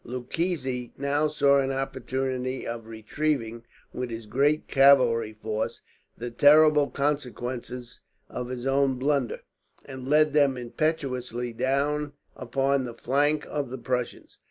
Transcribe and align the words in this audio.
Lucchesi 0.03 0.93
now 0.97 1.27
saw 1.27 1.59
an 1.59 1.71
opportunity 1.71 2.65
of 2.65 2.87
retrieving, 2.87 3.63
with 3.93 4.09
his 4.09 4.25
great 4.25 4.67
cavalry 4.67 5.31
force, 5.31 5.81
the 6.17 6.31
terrible 6.31 6.89
consequences 6.89 8.01
of 8.27 8.47
his 8.49 8.65
own 8.65 8.95
blunder, 8.97 9.41
and 9.85 10.07
led 10.09 10.33
them 10.33 10.57
impetuously 10.57 11.53
down 11.53 12.13
upon 12.35 12.83
the 12.83 12.95
flank 12.95 13.45
of 13.47 13.69
the 13.69 13.77
Prussians. 13.77 14.39